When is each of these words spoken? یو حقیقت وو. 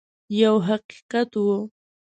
یو 0.41 0.55
حقیقت 0.67 1.29
وو. 1.43 1.57